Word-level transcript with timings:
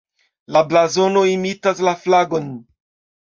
La 0.55 0.61
blazono 0.69 1.21
imitas 1.33 1.83
la 1.89 1.95
flagon. 2.07 2.49